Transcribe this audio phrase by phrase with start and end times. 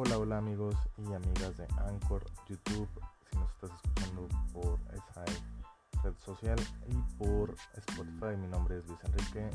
[0.00, 2.88] Hola, hola amigos y amigas de Anchor, YouTube,
[3.28, 5.24] si nos estás escuchando por esa
[6.04, 8.36] red social y por Spotify.
[8.40, 9.50] Mi nombre es Luis Enrique,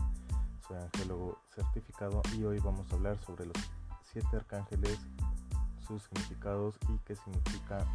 [0.68, 3.56] soy angiólogo certificado y hoy vamos a hablar sobre los
[4.04, 5.00] siete arcángeles,
[5.88, 7.86] sus significados y qué significa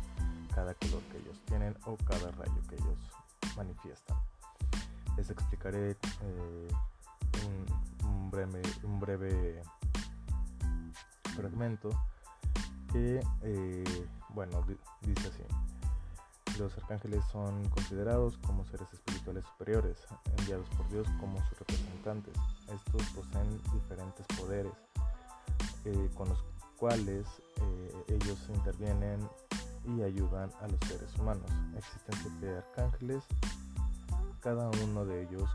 [0.55, 2.99] cada color que ellos tienen o cada rayo que ellos
[3.59, 4.17] manifiestan.
[5.19, 6.69] Les explicaré eh,
[8.05, 9.63] un breve
[11.37, 11.91] fragmento
[12.93, 14.65] que, eh, bueno,
[15.03, 15.43] dice así.
[16.59, 19.97] Los arcángeles son considerados como seres espirituales superiores,
[20.39, 22.35] enviados por Dios como sus representantes.
[22.63, 24.73] Estos poseen diferentes poderes
[25.85, 26.45] eh, con los
[26.77, 29.21] cuales eh, ellos intervienen
[29.85, 31.51] y ayudan a los seres humanos.
[31.77, 33.23] Existen siete arcángeles,
[34.41, 35.49] cada uno de ellos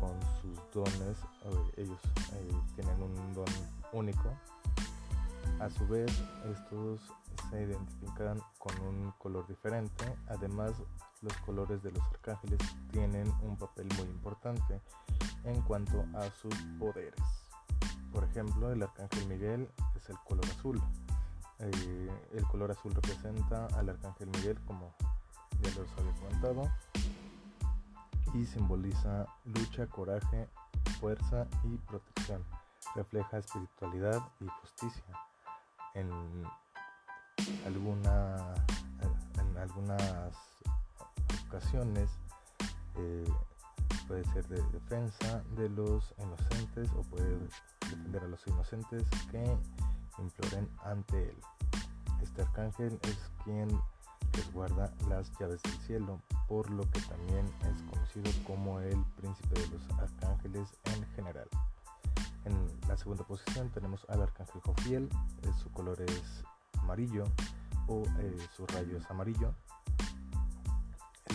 [0.00, 1.18] con sus dones,
[1.76, 2.00] ellos
[2.74, 3.44] tienen un don
[3.92, 4.34] único
[5.60, 6.10] a su vez,
[6.50, 7.00] estos
[7.50, 10.04] se identifican con un color diferente.
[10.28, 10.72] Además,
[11.20, 12.58] los colores de los arcángeles
[12.90, 14.80] tienen un papel muy importante
[15.44, 17.20] en cuanto a sus poderes.
[18.12, 20.80] Por ejemplo, el arcángel Miguel es el color azul.
[21.58, 24.94] Eh, el color azul representa al arcángel Miguel, como
[25.60, 26.72] ya los había comentado,
[28.32, 30.48] y simboliza lucha, coraje,
[31.00, 32.42] fuerza y protección.
[32.94, 35.29] Refleja espiritualidad y justicia
[35.94, 36.10] en,
[37.66, 38.54] alguna,
[39.38, 40.32] en algunas
[41.46, 42.10] ocasiones
[42.96, 43.24] eh,
[44.06, 47.38] puede ser de defensa de los inocentes o puede
[47.80, 49.56] defender a los inocentes que
[50.18, 51.36] imploren ante él.
[52.22, 53.68] Este arcángel es quien
[54.32, 59.68] resguarda las llaves del cielo, por lo que también es conocido como el príncipe de
[59.68, 61.48] los arcángeles en general.
[62.44, 62.54] En
[62.88, 65.08] la segunda posición tenemos al arcángel Jofiel,
[65.42, 66.44] eh, su color es
[66.78, 67.24] amarillo
[67.86, 69.54] o eh, su rayo es amarillo.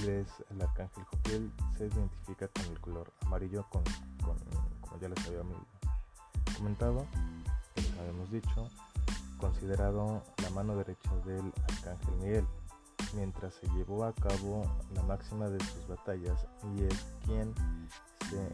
[0.05, 5.41] Es el arcángel Jofiel, se identifica con el color amarillo, como ya les había
[6.57, 7.05] comentado,
[7.75, 8.67] les habíamos dicho,
[9.39, 12.47] considerado la mano derecha del arcángel Miguel,
[13.13, 16.45] mientras se llevó a cabo la máxima de sus batallas
[16.75, 17.53] y es quien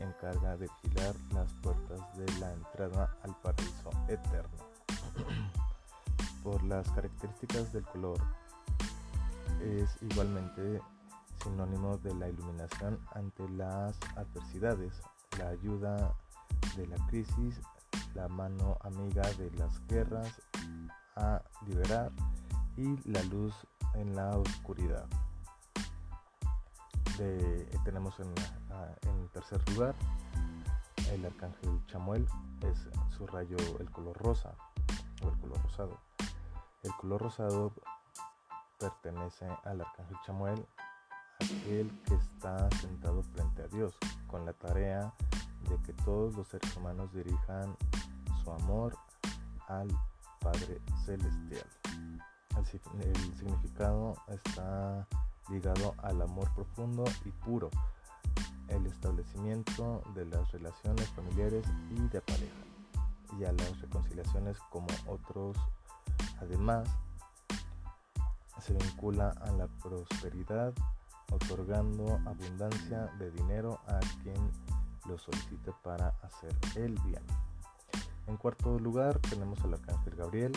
[0.02, 4.58] encarga de vigilar las puertas de la entrada al paraíso eterno.
[6.44, 8.18] Por las características del color,
[9.62, 10.82] es igualmente
[11.44, 15.02] sinónimo de la iluminación ante las adversidades,
[15.38, 16.16] la ayuda
[16.76, 17.60] de la crisis,
[18.16, 20.42] la mano amiga de las guerras
[21.16, 22.12] a liberar
[22.78, 23.54] y la luz
[23.94, 25.06] en la oscuridad
[27.84, 28.34] tenemos en,
[29.04, 29.96] en, tercer lugar
[31.12, 32.28] el arcángel Chamuel,
[32.62, 32.88] es
[33.18, 34.54] su rayo el color rosa
[35.24, 35.98] o el color rosado.
[36.84, 37.74] El color rosado
[38.80, 40.66] pertenece al arcángel Chamuel,
[41.40, 45.14] aquel que está sentado frente a Dios, con la tarea
[45.70, 47.76] de que todos los seres humanos dirijan
[48.44, 48.98] su amor
[49.68, 49.88] al
[50.40, 51.68] Padre Celestial.
[53.02, 55.08] el significado está
[55.50, 57.70] ligado al amor profundo y puro,
[58.72, 62.64] el establecimiento de las relaciones familiares y de pareja,
[63.40, 65.58] y a las reconciliaciones como otros.
[66.42, 66.88] Además,
[68.60, 70.74] se vincula a la prosperidad,
[71.32, 74.52] otorgando abundancia de dinero a quien
[75.08, 77.24] lo solicite para hacer el bien.
[78.28, 80.54] En cuarto lugar tenemos al arcángel Gabriel,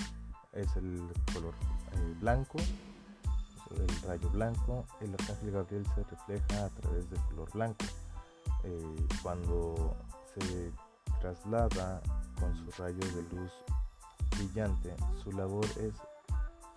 [0.53, 1.55] es el color
[1.93, 2.59] eh, blanco,
[3.71, 7.85] el rayo blanco, el arcángel Gabriel se refleja a través del color blanco.
[8.65, 9.97] Eh, cuando
[10.35, 10.73] se
[11.21, 12.03] traslada
[12.41, 13.53] con su rayo de luz
[14.37, 15.95] brillante, su labor es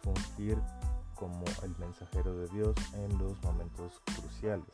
[0.02, 0.62] fungir
[1.16, 4.68] como el mensajero de Dios en los momentos cruciales.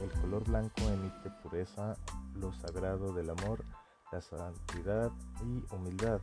[0.00, 1.96] El color blanco emite pureza,
[2.34, 3.64] lo sagrado del amor,
[4.12, 5.10] la santidad
[5.42, 6.20] y humildad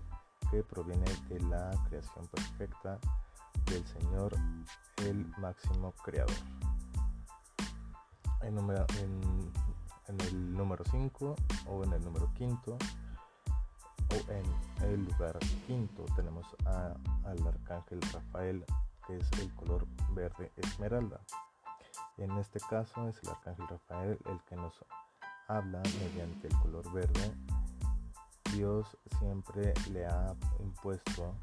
[0.51, 2.99] que proviene de la creación perfecta
[3.65, 4.33] del Señor
[4.97, 6.35] el máximo creador.
[8.41, 8.57] En,
[10.07, 11.35] el número 5
[11.67, 12.77] o en el número quinto
[14.09, 18.65] o en el lugar quinto tenemos al arcángel Rafael
[19.05, 21.21] que es el color verde esmeralda.
[22.17, 24.73] En este caso es el arcángel Rafael el que nos
[25.47, 27.33] habla mediante el color verde.
[28.53, 31.35] Dios siempre le ha impuesto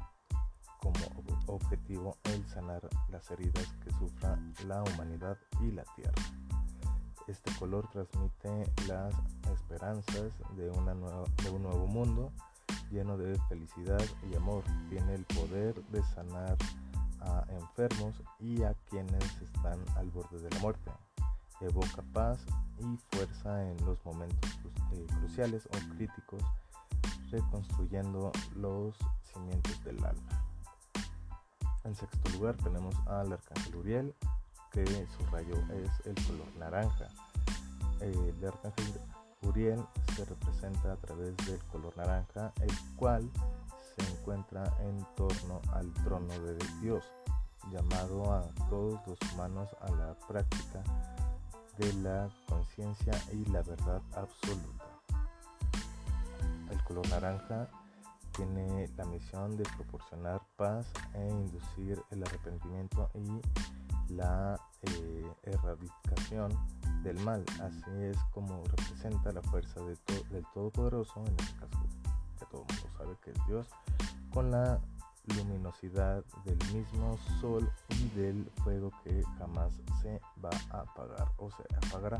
[0.79, 1.05] como
[1.47, 6.23] objetivo el sanar las heridas que sufra la humanidad y la tierra.
[7.27, 9.13] Este color transmite las
[9.53, 12.31] esperanzas de, una de un nuevo mundo
[12.91, 14.63] lleno de felicidad y amor.
[14.89, 16.57] Tiene el poder de sanar
[17.21, 20.91] a enfermos y a quienes están al borde de la muerte.
[21.61, 22.39] Evoca paz
[22.79, 24.49] y fuerza en los momentos
[24.93, 26.41] eh, cruciales o críticos,
[27.29, 28.95] reconstruyendo los
[29.31, 30.45] cimientos del alma.
[31.83, 34.15] En sexto lugar tenemos al arcángel Uriel,
[34.71, 37.07] que su rayo es el color naranja.
[37.99, 39.01] El arcángel
[39.43, 39.83] Uriel
[40.15, 43.29] se representa a través del color naranja, el cual
[43.95, 47.03] se encuentra en torno al trono de Dios,
[47.71, 50.83] llamado a todos los humanos a la práctica
[51.77, 54.85] de la conciencia y la verdad absoluta.
[56.69, 57.67] El color naranja
[58.31, 63.41] tiene la misión de proporcionar paz e inducir el arrepentimiento y
[64.15, 66.51] la eh, erradicación
[67.03, 67.43] del mal.
[67.61, 71.79] Así es como representa la fuerza del Todopoderoso, en este caso
[72.39, 73.67] que todo el mundo sabe que es Dios,
[74.33, 74.79] con la
[75.35, 81.63] luminosidad del mismo sol y del fuego que jamás se va a apagar o se
[81.87, 82.19] apagará.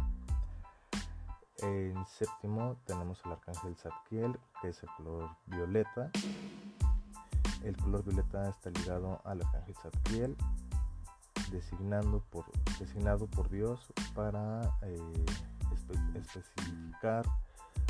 [1.57, 6.09] En séptimo tenemos el arcángel Zadkiel, que es el color violeta.
[7.63, 10.37] El color violeta está ligado al arcángel Zadkiel,
[11.51, 12.45] designando por,
[12.79, 15.25] designado por Dios para eh,
[16.15, 17.25] especificar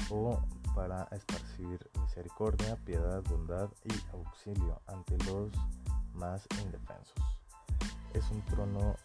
[0.10, 0.40] o
[0.75, 5.52] para esparcir misericordia, piedad, bondad y auxilio ante los
[6.13, 7.16] más indefensos.
[8.13, 8.96] Es un trono,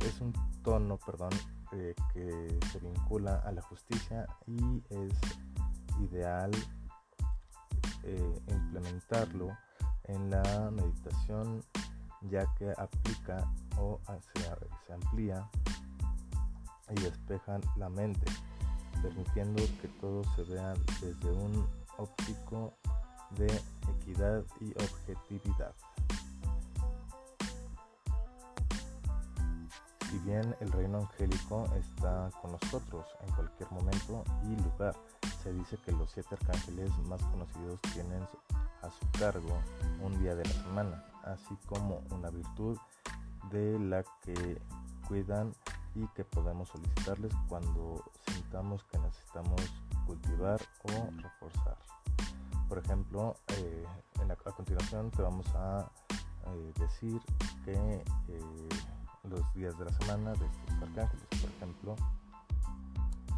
[0.00, 0.32] es un
[0.62, 1.30] tono, perdón,
[1.72, 5.14] eh, que se vincula a la justicia y es
[6.00, 6.50] ideal
[8.02, 9.56] eh, implementarlo
[10.04, 11.62] en la meditación
[12.22, 13.98] ya que aplica o
[14.34, 15.48] se, amplía
[16.90, 18.26] y despeja la mente,
[19.02, 21.66] permitiendo que todo se vea desde un
[21.98, 22.74] óptico
[23.36, 23.46] de
[23.96, 25.74] equidad y objetividad.
[30.10, 34.96] Si bien el reino angélico está con nosotros en cualquier momento y lugar,
[35.42, 38.26] se dice que los siete arcángeles más conocidos tienen
[38.82, 39.58] a su cargo
[40.02, 42.78] un día de la semana, así como una virtud
[43.50, 44.60] de la que
[45.06, 45.52] cuidan
[45.94, 49.60] y que podemos solicitarles cuando sintamos que necesitamos
[50.06, 51.76] cultivar o reforzar.
[52.68, 53.84] Por ejemplo, eh,
[54.44, 55.90] a continuación te vamos a
[56.46, 57.20] eh, decir
[57.64, 58.68] que eh,
[59.24, 61.96] los días de la semana de estos arcángeles, por ejemplo,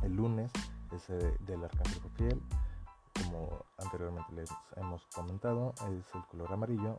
[0.03, 0.51] el lunes
[0.95, 1.09] es
[1.47, 2.43] del arcángel Jofiel,
[3.33, 6.99] como anteriormente les hemos comentado, es el color amarillo.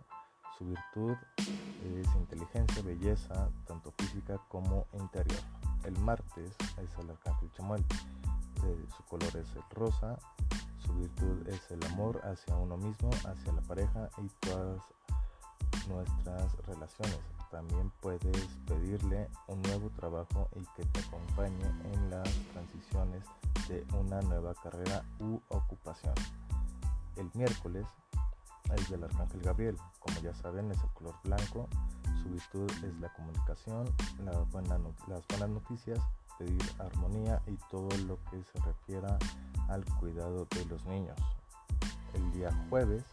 [0.57, 5.39] Su virtud es inteligencia, belleza, tanto física como interior.
[5.83, 7.83] El martes es el arcángel Chamuel.
[8.63, 10.17] Eh, su color es el rosa.
[10.85, 14.81] Su virtud es el amor hacia uno mismo, hacia la pareja y todas
[15.87, 17.19] nuestras relaciones.
[17.53, 21.63] También puedes pedirle un nuevo trabajo y que te acompañe
[21.93, 23.23] en las transiciones
[23.67, 26.15] de una nueva carrera u ocupación.
[27.15, 27.85] El miércoles
[28.75, 31.69] es del Arcángel Gabriel, como ya saben es el color blanco,
[32.23, 33.87] su virtud es la comunicación,
[34.25, 34.79] las buenas
[35.47, 35.99] noticias,
[36.39, 39.19] pedir armonía y todo lo que se refiera
[39.69, 41.19] al cuidado de los niños.
[42.15, 43.03] El día jueves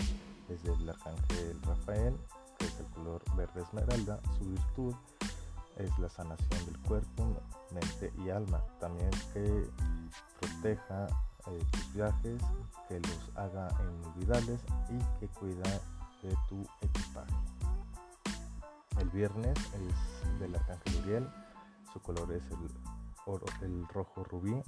[0.48, 2.16] es del Arcángel Rafael,
[2.60, 4.94] es el color verde esmeralda, su virtud
[5.76, 7.40] es la sanación del cuerpo,
[7.72, 8.62] mente y alma.
[8.78, 9.68] También que
[10.40, 11.06] proteja
[11.46, 12.42] eh, tus viajes,
[12.88, 15.70] que los haga inolvidables y que cuida
[16.22, 17.34] de tu equipaje.
[18.98, 21.28] El viernes es del Arcángel Uriel,
[21.92, 22.70] su color es el,
[23.24, 24.62] oro, el rojo rubí,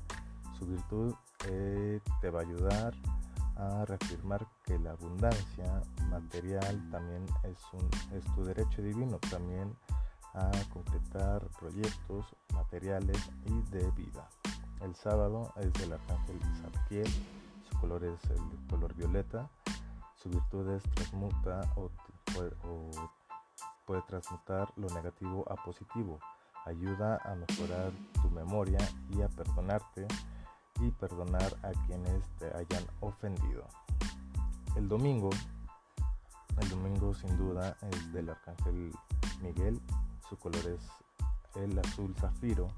[0.59, 1.15] su virtud
[1.47, 2.95] eh, te va a ayudar
[3.57, 9.77] a reafirmar que la abundancia material también es, tu derecho divino, también
[10.35, 14.29] a concretar proyectos materiales y de vida.
[14.81, 17.09] El sábado es del arcángel Zadkiel,
[17.71, 19.49] su color es el color violeta,
[20.17, 21.91] su virtud es transmuta o,
[23.85, 26.21] puede transmutar lo negativo a positivo,
[26.65, 28.79] ayuda a mejorar tu memoria
[29.11, 30.07] y a perdonarte
[30.81, 33.67] y perdonar a quienes te hayan ofendido.
[34.75, 35.29] El domingo,
[36.61, 38.91] el domingo sin duda es del arcángel
[39.43, 39.81] Miguel,
[40.29, 40.81] su color es
[41.57, 42.69] el azul zafiro,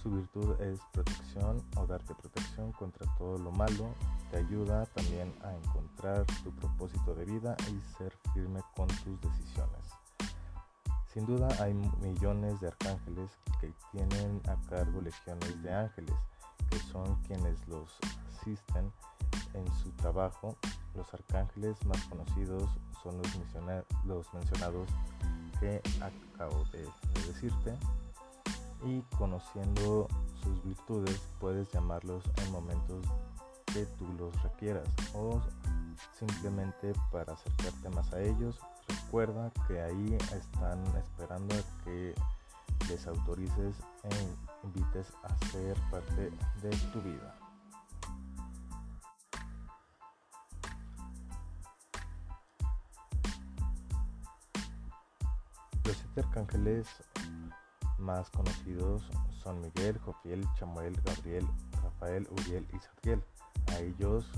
[0.00, 3.92] su virtud es protección o darte protección contra todo lo malo,
[4.30, 9.84] te ayuda también a encontrar tu propósito de vida y ser firme con tus decisiones.
[11.12, 16.14] Sin duda hay millones de arcángeles que tienen a cargo legiones de ángeles
[16.78, 17.98] son quienes los
[18.32, 18.92] asisten
[19.54, 20.56] en su trabajo.
[20.94, 22.68] Los arcángeles más conocidos
[23.02, 23.28] son los,
[24.04, 24.88] los mencionados
[25.60, 27.76] que acabo de, de decirte
[28.84, 30.08] y conociendo
[30.42, 33.04] sus virtudes puedes llamarlos en momentos
[33.72, 35.40] que tú los requieras o
[36.18, 38.58] simplemente para acercarte más a ellos.
[38.88, 42.14] Recuerda que ahí están esperando a que
[42.88, 43.74] les autorices
[44.04, 46.30] e invites a ser parte
[46.62, 47.34] de tu vida.
[55.84, 56.86] Los siete arcángeles
[57.98, 59.02] más conocidos
[59.42, 61.46] son Miguel, Jofiel, Chamuel, Gabriel,
[61.82, 63.22] Rafael, Uriel y Zadkiel.
[63.68, 64.30] A ellos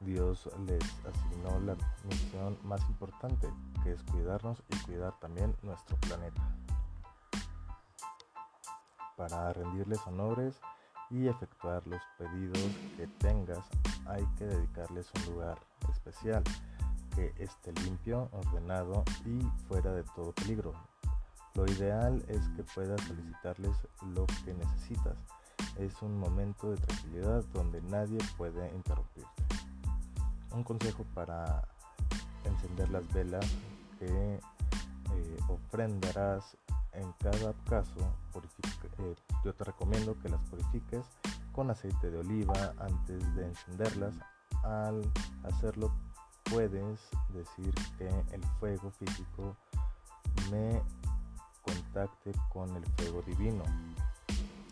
[0.00, 3.48] Dios les asignó la misión más importante,
[3.82, 6.42] que es cuidarnos y cuidar también nuestro planeta.
[9.16, 10.60] Para rendirles honores
[11.10, 12.60] y efectuar los pedidos
[12.96, 13.64] que tengas,
[14.06, 15.58] hay que dedicarles un lugar
[15.90, 16.44] especial,
[17.14, 20.74] que esté limpio, ordenado y fuera de todo peligro.
[21.54, 23.74] Lo ideal es que puedas solicitarles
[24.14, 25.16] lo que necesitas.
[25.78, 29.42] Es un momento de tranquilidad donde nadie puede interrumpirte.
[30.52, 31.66] Un consejo para
[32.44, 33.46] encender las velas
[33.98, 36.56] que eh, ofrendarás
[36.92, 38.00] en cada caso,
[38.98, 41.04] eh, yo te recomiendo que las purifiques
[41.52, 44.14] con aceite de oliva antes de encenderlas.
[44.62, 45.02] Al
[45.44, 45.92] hacerlo
[46.44, 47.00] puedes
[47.30, 49.56] decir que el fuego físico
[50.50, 50.80] me
[51.62, 53.64] contacte con el fuego divino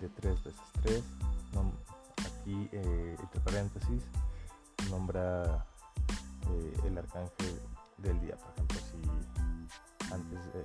[0.01, 1.03] de 3 veces 3
[2.19, 4.03] aquí eh, entre paréntesis
[4.91, 5.67] nombra
[6.51, 7.61] eh, el arcángel
[7.99, 10.65] del día por ejemplo si antes de,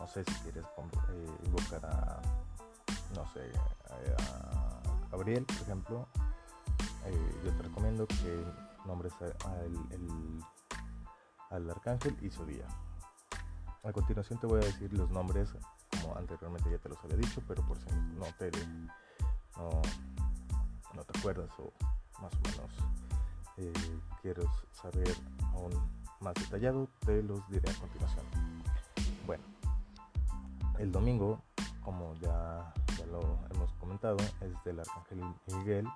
[0.00, 2.20] no sé si quieres eh, invocar a
[3.14, 3.52] no sé
[3.90, 4.80] a,
[5.10, 6.08] Gabriel por ejemplo
[7.44, 8.44] yo te recomiendo que
[8.86, 9.12] nombres
[11.50, 12.66] al arcángel y su día
[13.82, 15.54] a continuación te voy a decir los nombres,
[16.02, 18.50] como anteriormente ya te los había dicho, pero por si no te,
[20.94, 21.72] no, te acuerdas o
[22.20, 22.70] más o menos
[23.56, 23.72] eh,
[24.20, 25.14] quieres saber
[25.54, 25.72] aún
[26.20, 28.26] más detallado, te los diré a continuación.
[29.26, 29.42] Bueno,
[30.80, 31.42] el domingo,
[31.82, 35.86] como ya, ya lo hemos comentado, es del arcángel Miguel.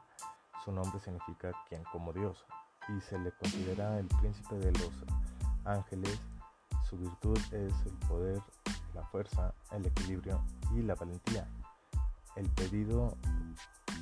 [0.65, 2.45] Su nombre significa quien como Dios
[2.89, 4.93] y se le considera el príncipe de los
[5.65, 6.21] ángeles
[6.89, 8.41] su virtud es el poder,
[8.95, 10.41] la fuerza, el equilibrio
[10.75, 11.49] y la valentía.
[12.37, 13.17] El pedido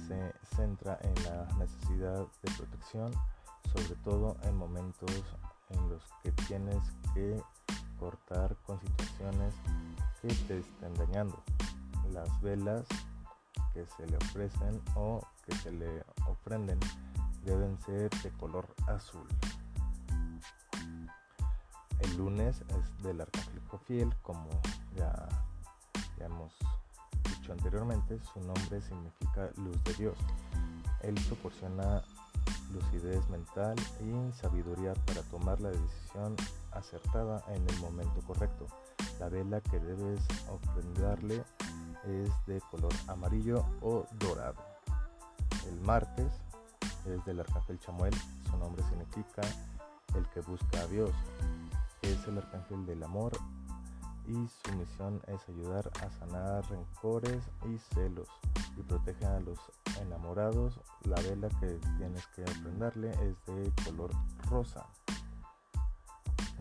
[0.09, 3.13] se centra en la necesidad de protección,
[3.73, 5.11] sobre todo en momentos
[5.71, 6.83] en los que tienes
[7.15, 7.41] que
[8.67, 9.55] con situaciones
[10.21, 11.41] que te estén dañando.
[12.13, 12.85] Las velas
[13.73, 16.81] que se le ofrecen o que se le ofrenden
[17.45, 19.27] deben ser de color azul.
[22.01, 24.51] El lunes es del arcángel Jofiel, como
[24.97, 25.29] ya,
[26.19, 26.53] hemos
[27.23, 30.19] dicho anteriormente, su nombre significa luz de Dios.
[31.03, 32.03] Él proporciona
[32.73, 36.35] lucidez mental y sabiduría para tomar la decisión
[36.75, 38.67] acertada en el momento correcto.
[39.19, 41.43] La vela que debes ofrendarle
[42.05, 44.63] es de color amarillo o dorado.
[45.69, 46.33] El martes
[47.07, 48.15] es del arcángel Chamuel,
[48.51, 49.43] su nombre significa
[50.15, 51.11] el que busca a Dios
[52.03, 53.33] es el arcángel del amor
[54.27, 58.29] y su misión es ayudar a sanar rencores y celos
[58.77, 59.59] y protege a los
[60.01, 60.81] enamorados.
[61.05, 64.11] La vela que tienes que aprenderle es de color
[64.49, 64.87] rosa.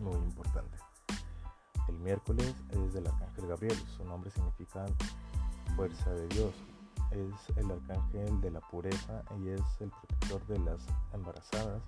[0.02, 0.76] Muy importante.
[1.88, 3.78] El miércoles es del arcángel Gabriel.
[3.96, 4.84] Su nombre significa
[5.76, 6.54] fuerza de Dios.
[7.10, 10.80] Es el arcángel de la pureza y es el protector de las
[11.12, 11.82] embarazadas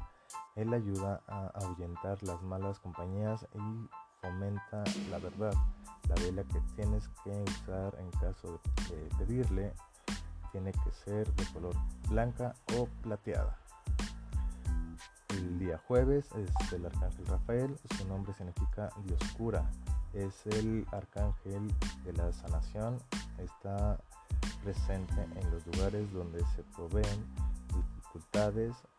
[0.56, 3.88] él ayuda a ahuyentar las malas compañías y
[4.21, 5.52] fomenta la verdad.
[6.09, 9.73] La vela que tienes que usar en caso de pedirle
[10.52, 11.75] tiene que ser de color
[12.09, 13.59] blanca o plateada.
[15.36, 19.68] El día jueves es el arcángel Rafael, su nombre significa Dios cura.
[20.12, 21.74] Es el arcángel
[22.04, 22.98] de la sanación,
[23.38, 23.98] está
[24.62, 27.24] presente en los lugares donde se proveen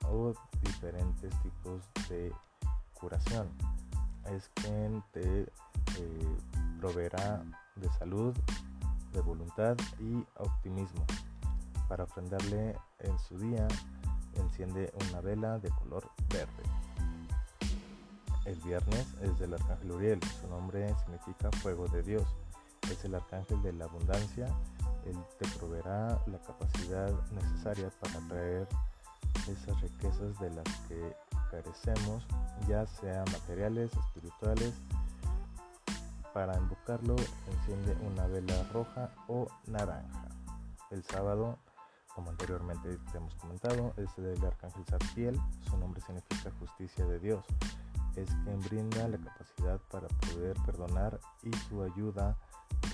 [0.10, 2.34] o diferentes tipos de
[2.94, 3.48] curación.
[4.26, 6.38] Es quien te eh,
[6.82, 7.44] proveerá
[7.78, 8.36] de salud,
[9.14, 11.06] de voluntad y optimismo.
[11.88, 13.68] Para ofrendarle en su día,
[14.36, 16.64] enciende una vela de color verde.
[18.46, 22.28] El viernes es del arcángel Uriel, su nombre significa fuego de Dios.
[22.92, 24.48] Es el arcángel de la abundancia,
[25.06, 28.68] Él te proveerá la capacidad necesaria para traer
[29.48, 31.16] esas riquezas de las que
[31.50, 32.24] carecemos,
[32.68, 34.74] ya sea materiales, espirituales.
[36.34, 37.16] Para invocarlo,
[37.48, 40.28] enciende una vela roja o naranja.
[40.92, 41.58] El sábado,
[42.16, 45.40] como anteriormente te hemos comentado, es del arcángel Zadkiel.
[45.70, 47.44] Su nombre significa justicia de Dios.
[48.16, 52.38] Es quien brinda la capacidad para poder perdonar y su ayuda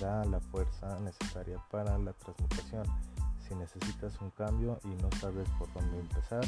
[0.00, 2.84] da la fuerza necesaria para la transmutación.
[3.46, 6.44] Si necesitas un cambio y no sabes por dónde empezar,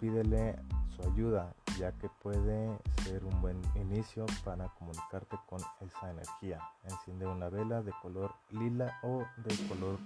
[0.00, 0.56] pídele
[0.96, 6.60] su ayuda, ya que puede ser un buen inicio para comunicarte con esa energía.
[6.82, 9.98] Enciende una vela de color lila o de color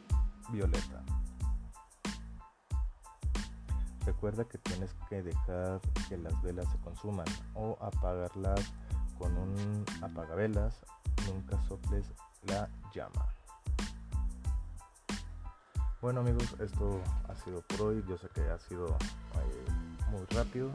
[0.52, 1.02] violeta.
[4.10, 8.60] Recuerda que tienes que dejar que las velas se consuman o apagarlas
[9.16, 10.84] con un apagavelas.
[11.28, 12.06] Nunca soples
[12.42, 13.32] la llama.
[16.02, 18.04] Bueno amigos, esto ha sido por hoy.
[18.08, 19.70] Yo sé que ha sido eh,
[20.10, 20.72] muy rápido,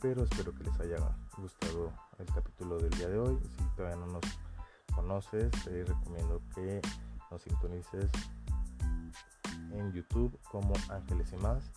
[0.00, 0.96] pero espero que les haya
[1.36, 3.38] gustado el capítulo del día de hoy.
[3.58, 4.24] Si todavía no nos
[4.94, 6.80] conoces, te recomiendo que
[7.30, 8.10] nos sintonices
[9.70, 11.70] en YouTube como Ángeles y más.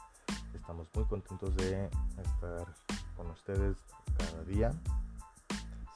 [0.54, 1.90] Estamos muy contentos de
[2.22, 2.66] estar
[3.18, 3.78] con ustedes
[4.18, 4.72] cada día.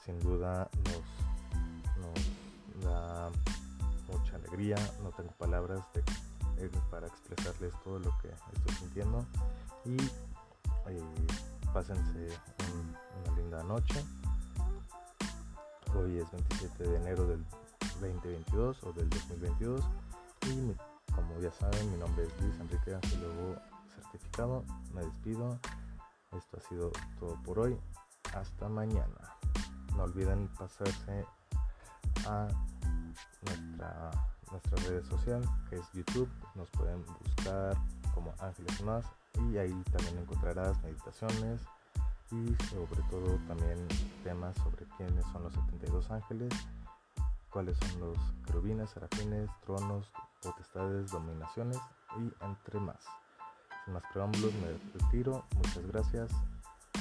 [0.04, 3.30] Sin duda nos, da
[4.08, 4.76] mucha alegría.
[5.02, 5.80] No tengo palabras
[6.58, 9.24] eh, para expresarles todo lo que estoy sintiendo.
[9.84, 9.96] Y
[10.88, 11.02] eh,
[11.72, 12.28] pásense
[13.24, 14.02] una linda noche.
[15.94, 17.44] Hoy es 27 de enero del
[18.00, 19.82] 2022 o del 2022
[20.46, 23.56] y como ya saben mi nombre es Luis Enrique Luego
[24.02, 24.64] certificado.
[24.94, 25.58] Me despido.
[26.32, 27.78] Esto ha sido todo por hoy.
[28.34, 29.36] Hasta mañana.
[29.96, 31.24] No olviden pasarse
[32.26, 32.48] a
[33.42, 34.10] nuestra,
[34.50, 36.28] nuestra red social que es YouTube.
[36.54, 37.76] Nos pueden buscar
[38.14, 39.04] como Ángeles Más
[39.50, 41.60] y ahí también encontrarás meditaciones
[42.30, 43.86] y sobre todo también
[44.22, 46.52] temas sobre quiénes son los 72 ángeles,
[47.50, 50.10] cuáles son los querubines, serafines, tronos,
[50.42, 51.78] potestades, dominaciones
[52.18, 53.04] y entre más.
[53.92, 56.30] Más preámbulos me retiro, muchas gracias,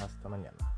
[0.02, 0.77] hasta mañana.